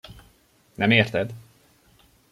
[0.75, 1.33] Nem érted?